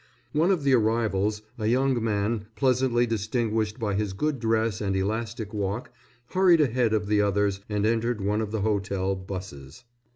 One 0.31 0.49
of 0.49 0.63
the 0.63 0.73
arrivals, 0.73 1.43
a 1.59 1.67
young 1.67 2.03
man 2.03 2.47
pleasantly 2.55 3.05
distinguished 3.05 3.77
by 3.77 3.93
his 3.93 4.13
good 4.13 4.39
dress 4.39 4.81
and 4.81 4.95
elastic 4.95 5.53
walk, 5.53 5.91
hurried 6.29 6.59
ahead 6.59 6.91
of 6.91 7.05
the 7.05 7.21
others 7.21 7.59
and 7.69 7.85
entered 7.85 8.19
one 8.19 8.41
of 8.41 8.49
the 8.49 8.61
hotel 8.61 9.13
'buses. 9.15 9.83